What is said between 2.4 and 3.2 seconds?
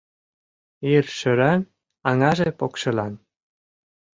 покшелан